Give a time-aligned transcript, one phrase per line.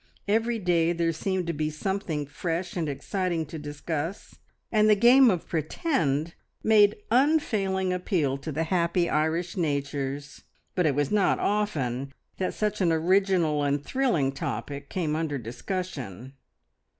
[0.27, 4.39] Every day there seemed something fresh and exciting to discuss,
[4.71, 10.43] and the game of "pretend" made unfailing appeal to the happy Irish natures,
[10.73, 16.33] but it was not often that such an original and thrilling topic came under discussion.